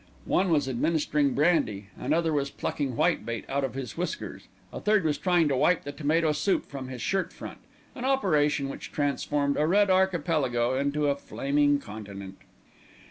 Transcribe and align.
One 0.25 0.49
was 0.49 0.67
administering 0.67 1.35
brandy, 1.35 1.89
another 1.95 2.33
was 2.33 2.49
plucking 2.49 2.95
whitebait 2.95 3.47
out 3.47 3.63
of 3.63 3.75
his 3.75 3.95
whiskers, 3.97 4.47
a 4.73 4.79
third 4.79 5.03
was 5.03 5.19
trying 5.19 5.47
to 5.49 5.55
wipe 5.55 5.83
the 5.83 5.91
tomato 5.91 6.31
soup 6.31 6.65
from 6.65 6.87
his 6.87 7.03
shirt 7.03 7.31
front, 7.31 7.59
an 7.93 8.03
operation 8.03 8.67
which 8.67 8.91
transformed 8.91 9.57
a 9.57 9.67
red 9.67 9.91
archipelago 9.91 10.73
into 10.75 11.05
a 11.07 11.15
flaming 11.15 11.77
continent. 11.77 12.39